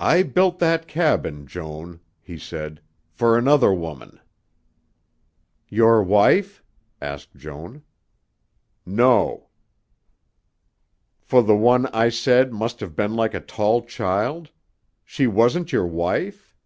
[0.00, 2.80] "I built that cabin, Joan," he said,
[3.12, 4.18] "for another woman."
[5.68, 6.64] "Your wife?"
[7.00, 7.84] asked Joan.
[8.84, 9.46] "No."
[11.20, 14.50] "For the one I said must have been like a tall child?
[15.04, 16.56] She wasn't your wife?